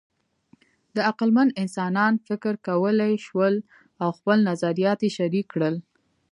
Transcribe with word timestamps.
د 0.95 0.97
عقلمن 1.09 1.49
انسانان 1.61 2.13
فکر 2.27 2.53
کولی 2.67 3.13
شول 3.25 3.53
او 4.01 4.09
خپل 4.17 4.37
نظریات 4.49 4.99
یې 5.05 5.11
شریک 5.17 5.45
کړل. 5.53 5.75